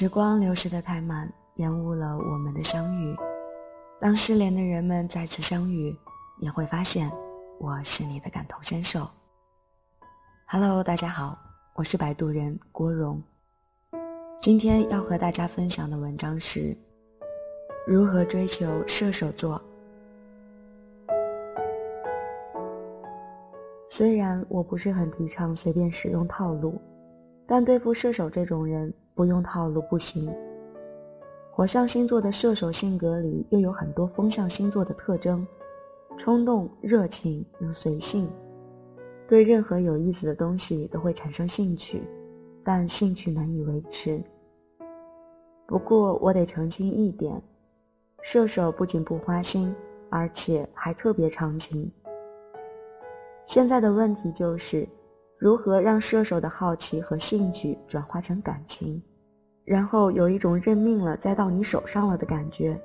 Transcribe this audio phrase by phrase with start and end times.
[0.00, 3.14] 时光流逝的太慢，延误了我们的相遇。
[4.00, 5.94] 当失联的人们再次相遇，
[6.40, 7.12] 你会发现
[7.58, 9.06] 我是你的感同身受。
[10.48, 11.36] Hello，大家好，
[11.74, 13.22] 我是摆渡人郭荣。
[14.40, 16.74] 今天要和大家分享的文章是
[17.86, 19.60] 如何追求射手座。
[23.90, 26.80] 虽然我不是很提倡随便使用套路，
[27.46, 28.90] 但对付射手这种人。
[29.20, 30.34] 不用套路不行。
[31.52, 35.46] 火象星座的射手性格里又有很多风象星座的特征：
[36.16, 38.26] 冲动、热情又随性，
[39.28, 42.02] 对任何有意思的东西都会产生兴趣，
[42.64, 44.18] 但兴趣难以维持。
[45.66, 47.42] 不过我得澄清一点，
[48.22, 49.76] 射手不仅不花心，
[50.08, 51.92] 而且还特别长情。
[53.44, 54.88] 现在的问题就是，
[55.36, 59.02] 如何让射手的好奇和兴趣转化成感情？
[59.70, 62.76] 然后有一种认命了，栽到你手上了的感觉。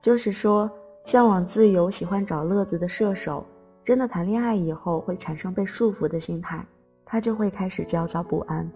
[0.00, 0.70] 就是说，
[1.04, 3.44] 向往自由、喜欢找乐子的射手，
[3.84, 6.64] 真的谈恋爱以后会产生被束缚的心态，
[7.04, 8.66] 他就会开始焦躁不安。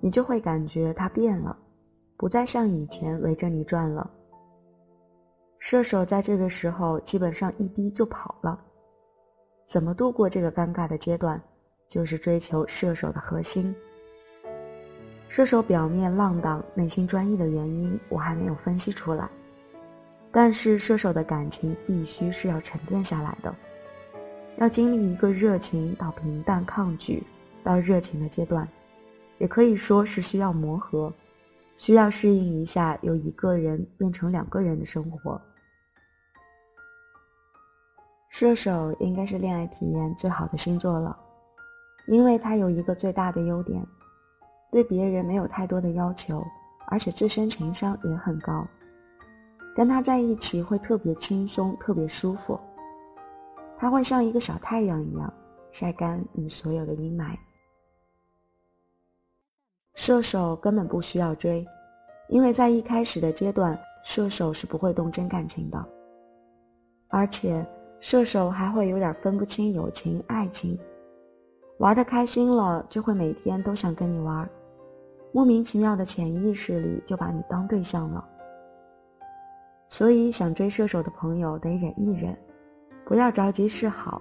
[0.00, 1.56] 你就会感觉他变了，
[2.18, 4.10] 不再像以前围着你转了。
[5.60, 8.62] 射手在这个时候基本上一逼就跑了。
[9.66, 11.42] 怎么度过这个尴尬的阶段，
[11.88, 13.74] 就是追求射手的核心。
[15.30, 19.30] 射手表面浪荡，内心专一的原因我还没有分析出来，
[20.32, 23.54] 但是射手的感情必须是要沉淀下来的，
[24.56, 27.22] 要经历一个热情到平淡、抗拒
[27.62, 28.68] 到热情的阶段，
[29.38, 31.14] 也可以说是需要磨合，
[31.76, 35.40] 需要适应一下由一个人变成两个人的生活。
[38.30, 41.16] 射手应该是恋爱体验最好的星座了，
[42.08, 43.80] 因为它有一个最大的优点。
[44.70, 46.44] 对别人没有太多的要求，
[46.86, 48.66] 而且自身情商也很高，
[49.74, 52.58] 跟他在一起会特别轻松，特别舒服。
[53.76, 55.32] 他会像一个小太阳一样
[55.70, 57.34] 晒干你所有的阴霾。
[59.94, 61.66] 射手根本不需要追，
[62.28, 65.84] 因为在一开始的阶段，射手是不会动真感情的，
[67.08, 67.66] 而且
[67.98, 70.78] 射手还会有点分不清友情、爱情，
[71.78, 74.48] 玩的开心了就会每天都想跟你玩。
[75.32, 78.24] 莫名其妙的潜意识里就把你当对象了，
[79.86, 82.36] 所以想追射手的朋友得忍一忍，
[83.04, 84.20] 不要着急示好，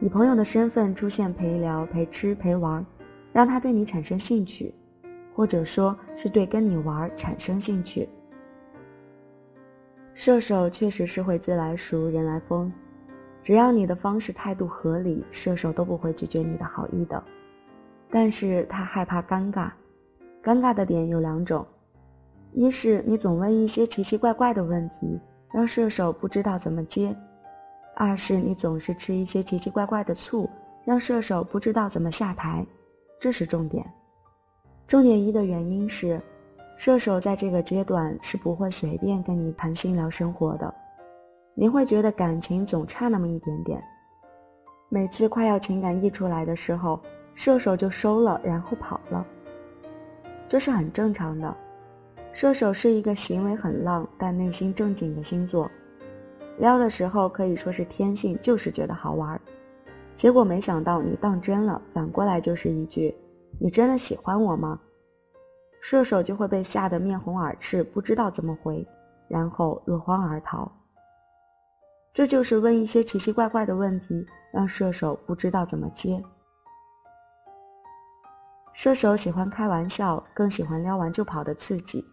[0.00, 2.84] 以朋友的身份出现陪聊、陪吃、陪玩，
[3.32, 4.74] 让他对你产生兴趣，
[5.34, 8.06] 或者说是对跟你玩产生兴趣。
[10.12, 12.70] 射手确实是会自来熟、人来疯，
[13.42, 17.24] 只要你的方式态度合理，射手都不会拒绝你的好意的，
[18.10, 19.70] 但是他害怕尴尬。
[20.42, 21.64] 尴尬的点有两种，
[22.52, 25.20] 一是你总问一些奇奇怪怪的问题，
[25.52, 27.14] 让射手不知道怎么接；
[27.94, 30.50] 二是你总是吃一些奇奇怪怪的醋，
[30.84, 32.66] 让射手不知道怎么下台。
[33.20, 33.88] 这是重点。
[34.88, 36.20] 重点一的原因是，
[36.76, 40.74] 射手在这个阶段是不会随便跟你谈心聊生活的，
[41.54, 43.80] 你会觉得感情总差那么一点点。
[44.88, 47.00] 每次快要情感溢出来的时候，
[47.32, 49.24] 射手就收了，然后跑了。
[50.52, 51.56] 这是很正常的，
[52.30, 55.66] 射手是一个行为很浪但内心正经的星座，
[56.58, 59.40] 撩的时候可以说是天性，就是觉得好玩，
[60.14, 63.16] 结果没想到你当真了，反过来就是一句
[63.58, 64.78] “你真的喜欢我吗？”
[65.80, 68.86] 射手就会被吓得面红耳赤，不知道怎么回，
[69.28, 70.70] 然后落荒而逃。
[72.12, 76.22] 这就是问一些奇奇怪怪的问题，让射手不知道怎么接。
[78.82, 82.04] 射手喜欢开玩笑，更喜欢撩完就跑的刺激。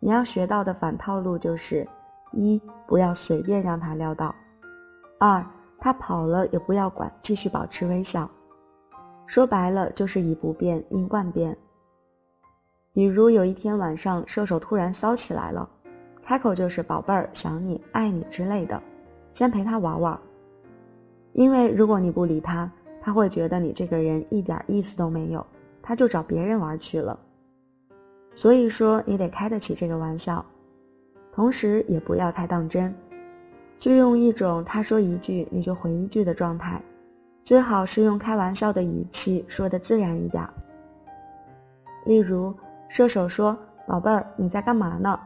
[0.00, 1.86] 你要学到的反套路就是：
[2.32, 4.34] 一不要随便让他撩到；
[5.20, 5.44] 二
[5.78, 8.26] 他跑了也不要管，继续保持微笑。
[9.26, 11.54] 说白了就是以不变应万变。
[12.94, 15.68] 比如有一天晚上，射手突然骚起来了，
[16.22, 18.82] 开口就是“宝贝儿，想你，爱你”之类的，
[19.30, 20.18] 先陪他玩玩。
[21.34, 25.46] 因为如果你不理他，他会觉得你这个人一点意思都没有。
[25.82, 27.18] 他就找别人玩去了，
[28.34, 30.44] 所以说你得开得起这个玩笑，
[31.32, 32.94] 同时也不要太当真，
[33.78, 36.82] 就用一种他说一句你就回一句的状态，
[37.42, 40.46] 最好是用开玩笑的语气说的自然一点。
[42.04, 42.54] 例如
[42.88, 45.18] 射手说：“宝贝儿，你在干嘛呢？”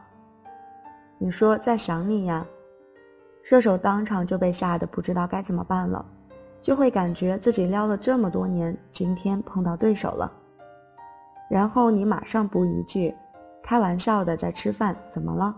[1.17, 2.45] 你说：“在想你呀。”
[3.41, 6.05] 射手当场就被吓得不知道该怎么办了，
[6.61, 10.31] 就会感觉自己撩了这么多年，今天碰到对手了。
[11.53, 13.13] 然后你马上补一句
[13.61, 15.55] ：“开玩笑的在吃饭，怎么了？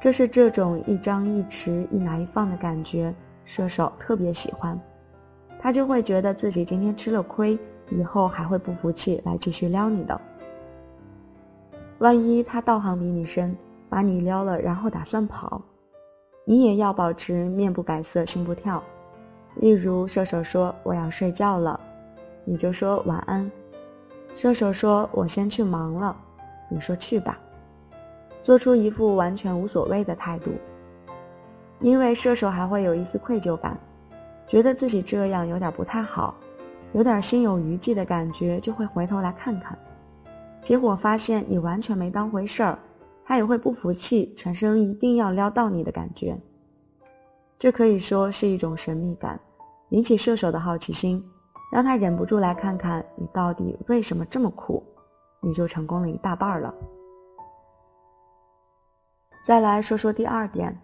[0.00, 3.12] 这是这种一张一弛、一拿一放的感觉，
[3.44, 4.80] 射手特别喜欢。
[5.58, 7.58] 他就会觉得自己今天吃了亏，
[7.90, 10.20] 以后还会不服气来继续撩你的。
[11.98, 13.56] 万一他道行比你深，
[13.88, 15.60] 把你撩了，然后打算跑，
[16.44, 18.80] 你也要保持面不改色心不跳。
[19.56, 21.80] 例如，射手说我要睡觉了，
[22.44, 23.50] 你就说晚安。
[24.34, 26.16] 射手说我先去忙了，
[26.70, 27.38] 你说去吧。
[28.42, 30.50] 做出一副完全无所谓的态度，
[31.80, 33.78] 因为射手还会有一丝愧疚感，
[34.48, 36.34] 觉得自己这样有点不太好，
[36.92, 39.78] 有点心有余悸的感觉，就会回头来看看。
[40.62, 42.78] 结果发现你完全没当回事儿，
[43.24, 46.36] 他也会不服气，产生一定要撩到你的感觉。
[47.58, 49.38] 这可以说是一种神秘感，
[49.90, 51.22] 引起射手的好奇心，
[51.72, 54.84] 让他忍不住来看看你到底为什么这么酷，
[55.40, 56.74] 你就成功了一大半了。
[59.42, 60.78] 再来说说第二点，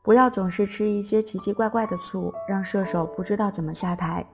[0.00, 4.24] 不要总是吃一些奇奇怪怪的醋，让射手不知道怎么下台。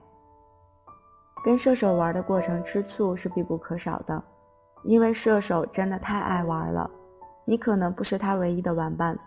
[1.43, 4.23] 跟射手玩的过程吃醋是必不可少的，
[4.83, 6.87] 因为射手真的太爱玩了，
[7.45, 9.17] 你可能不是他唯一的玩伴。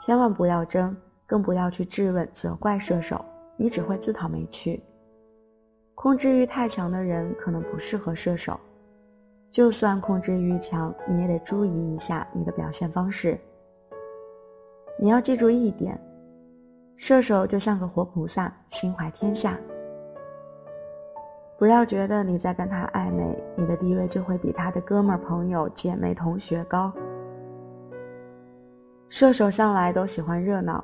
[0.00, 0.96] 千万不要争，
[1.26, 3.24] 更不要去质问责怪射手，
[3.56, 4.80] 你只会自讨没趣。
[5.94, 8.58] 控制欲太强的人可能不适合射手。
[9.50, 13.38] 就算控制欲强，你也得注意一下你的表现方式。
[14.98, 16.00] 你要记住一点，
[16.96, 19.58] 射手就像个活菩萨，心怀天下。
[21.58, 26.92] 不要觉得你在跟他暧昧，你的地位就会比他的哥们儿、朋友、姐妹、同学高。
[29.08, 30.82] 射手向来都喜欢热闹，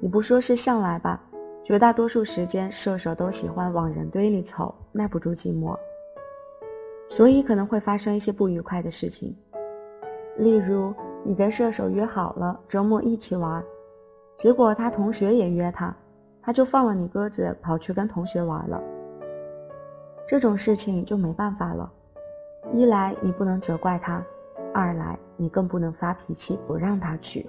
[0.00, 1.20] 你不说是向来吧，
[1.66, 5.76] 绝大多数时间射手都喜欢往人堆里凑，耐不住寂寞。
[7.08, 9.36] 所以可能会发生一些不愉快的事情，
[10.36, 13.64] 例如你跟射手约好了周末一起玩，
[14.36, 15.92] 结果他同学也约他，
[16.40, 18.80] 他就放了你鸽子跑去跟同学玩了。
[20.24, 21.92] 这种事情就没办法了，
[22.72, 24.24] 一来你不能责怪他，
[24.72, 27.44] 二来你更不能发脾气不让他去。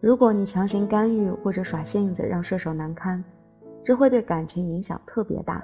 [0.00, 3.22] 如果你强行干预或者耍性子让射手难堪，
[3.84, 5.62] 这会对感情影响特别大。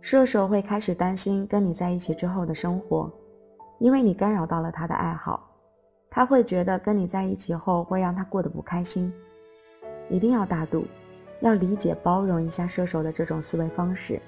[0.00, 3.08] 射手会开始担心跟你在一起之后的生活，
[3.78, 5.48] 因为你干扰到了他的爱好，
[6.10, 9.12] 他会觉得跟你在一起后会让他过得不开心。
[10.08, 10.84] 一定要大度，
[11.40, 14.20] 要理解包容一下射手的这种思维方式。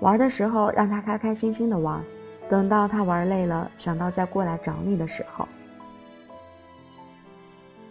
[0.00, 2.02] 玩的时候让他开开心心的玩，
[2.48, 5.46] 等到他玩累了，想到再过来找你的时候，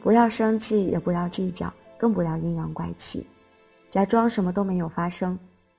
[0.02, 3.28] 不要生气，也不要计较，更不要阴阳怪气，
[3.90, 5.38] 假装什么都没有发生。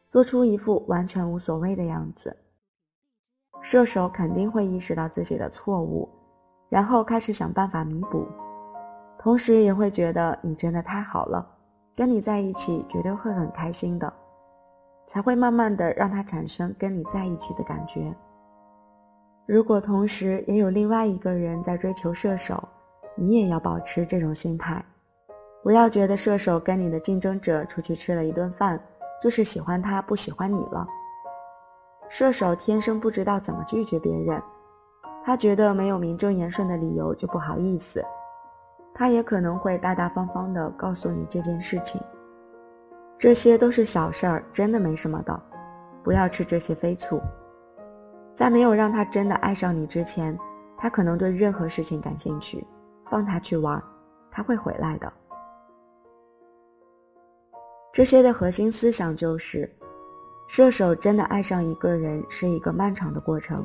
[0.08, 2.36] 做出一副完全无所谓的样子，
[3.62, 6.06] 射手肯定会意识到自己的错误，
[6.68, 8.26] 然后开始想办法弥补，
[9.18, 11.44] 同时也会觉得你真的太好了，
[11.96, 14.12] 跟你在一起绝对会很开心的，
[15.06, 18.14] 才会慢慢的让他产生跟你在一起的感觉。
[19.46, 22.62] 如果同时也有另外一个人在追求射手，
[23.14, 24.84] 你也要保持这种心态，
[25.62, 28.80] 不要觉得射手跟你的竞争者出去吃了一顿饭。
[29.20, 30.84] 就是喜欢他不喜欢你了。
[32.08, 34.42] 射手天生不知道怎么拒绝别人，
[35.24, 38.04] 他觉得没有名正言顺的理由就不好意思，
[38.92, 42.00] 他也可能会大大方方的告诉你这件事情。
[43.16, 45.40] 这些都是小事儿，真的没什么的，
[46.02, 47.22] 不要吃这些飞醋。
[48.34, 50.36] 在没有让他真的爱上你之前，
[50.76, 52.66] 他可能对任何事情感兴趣，
[53.12, 53.78] 放他去玩，
[54.30, 55.12] 他会回来的。
[57.92, 59.70] 这些的核心思想就是，
[60.48, 63.62] 射手真的爱上一个人是一个漫长的过程，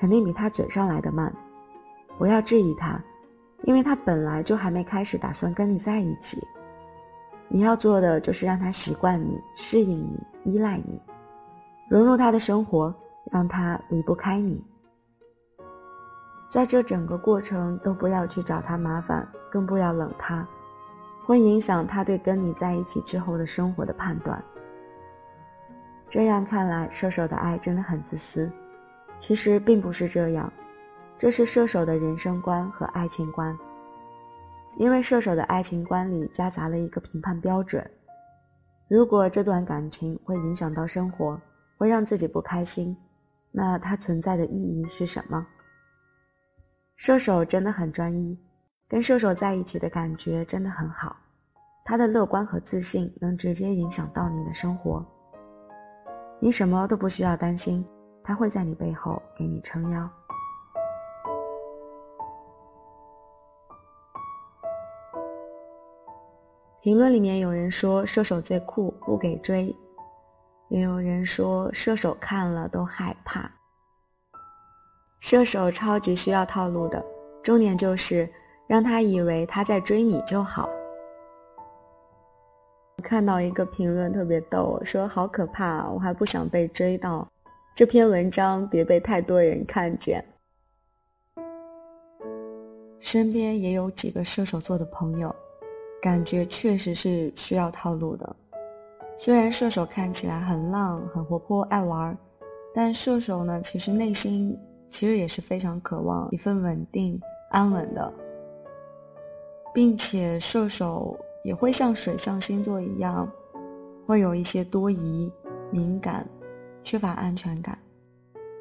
[0.00, 1.32] 肯定比他嘴上来的慢。
[2.18, 3.00] 不要质疑他，
[3.62, 6.44] 因为他本来就还没开始打算跟你在一起。
[7.46, 11.00] 你要做的就是让他习惯你、适应你、依赖你，
[11.88, 12.92] 融入他的生活，
[13.30, 14.60] 让他离不开你。
[16.48, 20.46] 在这整个过程都不要去找他麻烦，更不要冷他。
[21.24, 24.42] 会影响他对跟你在一起之后的生活的判断。
[26.08, 28.50] 这样看来，射手的爱真的很自私。
[29.18, 30.52] 其实并不是这样，
[31.18, 33.58] 这是射手的人生观和爱情观。
[34.76, 37.84] 因为射手的爱情观里夹杂了一个评判标准：
[38.86, 41.40] 如果这段感情会影响到生活，
[41.76, 42.96] 会让自己不开心，
[43.50, 45.44] 那它存在的意义是什么？
[46.96, 48.36] 射手真的很专一。
[48.88, 51.16] 跟射手在一起的感觉真的很好，
[51.84, 55.04] 他的乐观和自信能直接影响到你的生活。
[56.38, 57.84] 你什么都不需要担心，
[58.22, 60.08] 他会在你背后给你撑腰。
[66.80, 69.74] 评论里面有人说射手最酷，不给追；
[70.68, 73.50] 也有人说射手看了都害怕。
[75.28, 77.04] 射手超级需要套路的，
[77.42, 78.28] 重点就是
[78.68, 80.68] 让他以为他在追你就好。
[83.02, 87.26] 看到一个评论特别逗，说好可怕，我还不想被追到。
[87.74, 90.24] 这篇文章别被太多人看见。
[93.00, 95.34] 身边也有几个射手座的朋友。
[96.00, 98.36] 感觉确实是需要套路的。
[99.16, 102.16] 虽然射手看起来很浪、很活泼、爱玩，
[102.72, 104.56] 但射手呢，其实内心
[104.88, 108.12] 其实也是非常渴望一份稳定、安稳的，
[109.74, 113.30] 并且射手也会像水象星座一样，
[114.06, 115.32] 会有一些多疑、
[115.70, 116.26] 敏感、
[116.82, 117.78] 缺乏安全感，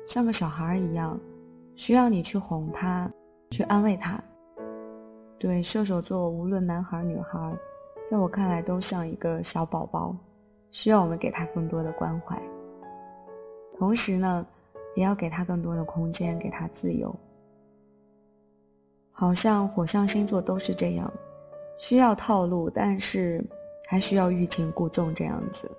[0.08, 1.20] 像个小孩一样，
[1.76, 3.12] 需要你去哄他，
[3.52, 4.22] 去安慰他。
[5.38, 7.58] 对射手座，无论男孩女孩，
[8.10, 10.16] 在我看来都像一个小宝宝，
[10.72, 12.42] 需要我们给他更多的关怀。
[13.74, 14.48] 同时呢，
[14.96, 17.14] 也要给他更多的空间，给他自由。
[19.12, 21.12] 好像火象星座都是这样，
[21.78, 23.42] 需要套路，但是
[23.88, 25.70] 还需要欲擒故纵这样子。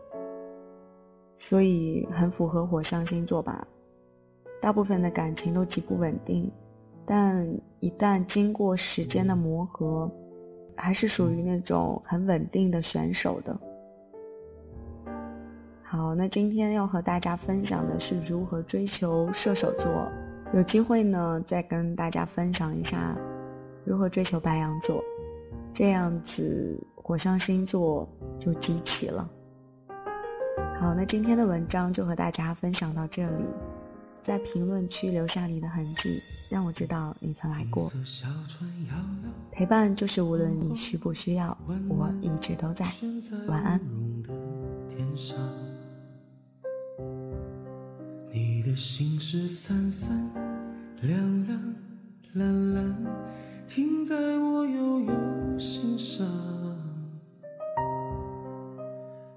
[1.36, 3.66] 所以很符合火象星座吧？
[4.60, 6.50] 大部分的感情都极不稳定。
[7.04, 7.46] 但
[7.80, 10.10] 一旦经过时间的磨合，
[10.74, 13.58] 还是属于那种很稳定的选手的。
[15.96, 20.12] 好，那今天要和大家分享的是如何追求射手座。
[20.52, 23.16] 有机会呢，再跟大家分享一下
[23.82, 25.02] 如何追求白羊座，
[25.72, 28.06] 这样子火象星座
[28.38, 29.30] 就集齐了。
[30.76, 33.44] 好，那今天的文章就和大家分享到这里。
[34.22, 37.90] 在评论区留下你的痕迹，让我知道你曾来过。
[39.50, 41.56] 陪伴就是无论你需不需要，
[41.88, 42.84] 我一直都在。
[43.46, 43.80] 晚安。
[48.66, 49.18] 的心？
[49.20, 50.28] 事三三
[51.00, 51.74] 两两
[52.32, 52.96] 蓝蓝，
[53.68, 55.96] 停在我悠悠心？
[55.96, 56.26] 上。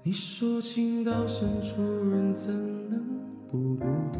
[0.02, 2.52] 你说情到深处人怎
[2.90, 3.00] 能
[3.48, 4.18] 不孤独？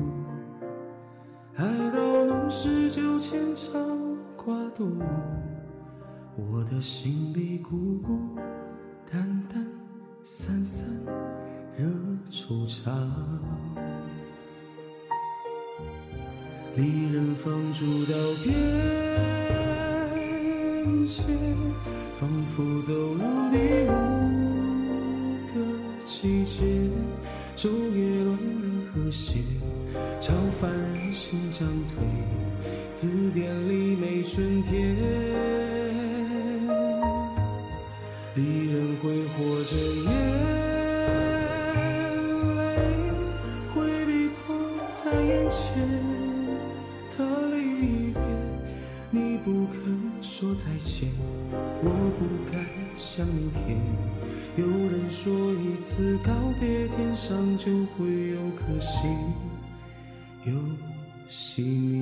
[1.57, 4.97] 爱到浓时就牵肠挂肚，
[6.37, 7.35] 我的心？
[7.35, 8.17] 里孤孤
[9.11, 9.67] 单单，
[10.23, 10.89] 散散
[11.77, 11.85] 惹
[12.31, 12.89] 惆怅。
[16.77, 18.55] 离人放逐到边
[21.07, 21.23] 界，
[22.19, 23.57] 仿佛走入第
[23.89, 23.93] 五
[25.53, 25.57] 个
[26.07, 26.55] 季节，
[27.57, 28.39] 昼夜乱了
[28.95, 29.41] 和谐。
[30.21, 31.97] 超凡人心将退，
[32.95, 34.97] 字典里没春天。
[38.37, 40.09] 离人挥霍着眼
[53.01, 53.81] 像明天。
[54.57, 56.31] 有人说一次告
[56.61, 59.11] 别，天上就会有颗星。
[60.45, 60.53] 又
[61.31, 62.00] 熄灭。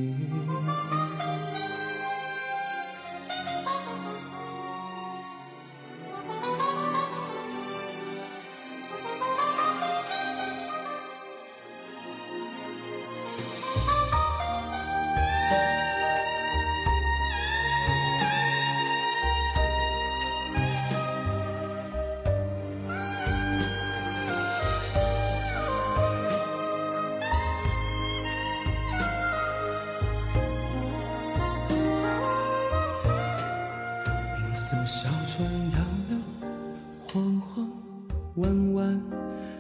[38.39, 39.03] 弯弯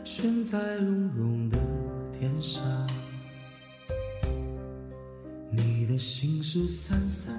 [0.04, 1.58] 悬在隆隆的
[2.18, 2.62] 天上。
[5.50, 7.34] 你的心事三三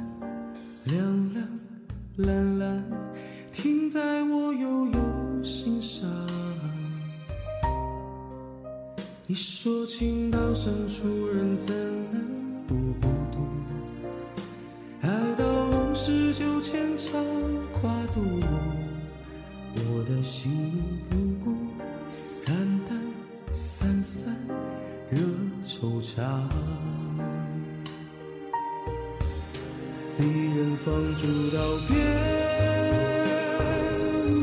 [0.86, 1.48] 两两，
[2.18, 2.49] 两。
[25.82, 26.12] 惆怅。
[30.18, 31.22] 离人放逐
[31.56, 31.58] 到
[31.88, 31.90] 边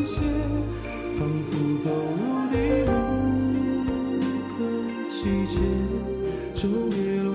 [0.07, 0.17] 界，
[1.19, 1.53] 仿佛
[1.85, 2.55] 走入第
[2.89, 2.91] 五
[4.57, 4.59] 个
[5.11, 5.17] 季
[5.53, 5.55] 节，
[6.55, 6.59] 昼
[6.97, 7.29] 夜轮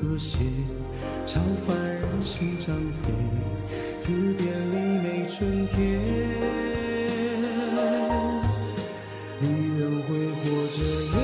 [0.00, 0.32] 和谐，
[1.26, 3.12] 超凡人心涨退，
[3.98, 5.74] 字典里没春天。
[9.42, 9.44] 离
[9.78, 11.23] 人挥霍着。